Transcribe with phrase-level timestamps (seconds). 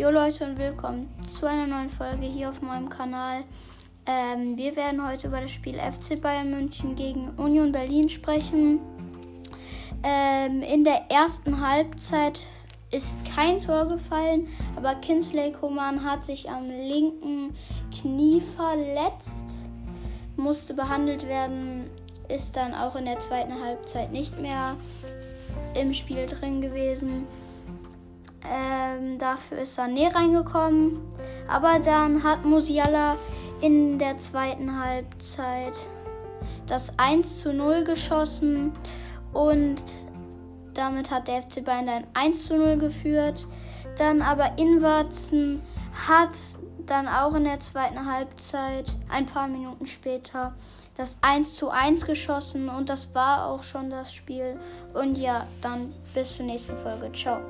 [0.00, 3.44] Jo Leute und willkommen zu einer neuen Folge hier auf meinem Kanal.
[4.06, 8.80] Ähm, wir werden heute über das Spiel FC Bayern München gegen Union Berlin sprechen.
[10.02, 12.40] Ähm, in der ersten Halbzeit
[12.90, 17.52] ist kein Tor gefallen, aber Kinsley Coman hat sich am linken
[18.00, 19.44] Knie verletzt,
[20.36, 21.90] musste behandelt werden,
[22.26, 24.76] ist dann auch in der zweiten Halbzeit nicht mehr
[25.74, 27.26] im Spiel drin gewesen.
[28.42, 28.69] Ähm,
[29.18, 31.00] dafür ist Sané reingekommen.
[31.48, 33.16] Aber dann hat Musiala
[33.60, 35.78] in der zweiten Halbzeit
[36.66, 38.72] das 1 zu 0 geschossen
[39.32, 39.82] und
[40.74, 43.46] damit hat der FC Bayern ein 1 zu 0 geführt.
[43.98, 45.60] Dann aber Inwarzen
[46.08, 46.30] hat
[46.86, 50.54] dann auch in der zweiten Halbzeit, ein paar Minuten später,
[50.96, 54.58] das 1 zu 1 geschossen und das war auch schon das Spiel.
[54.94, 57.10] Und ja, dann bis zur nächsten Folge.
[57.12, 57.40] Ciao.